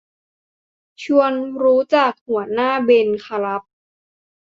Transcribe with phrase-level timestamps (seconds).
[1.03, 1.31] ชวน
[1.63, 3.61] รู้จักหัวหน้าเบนครับ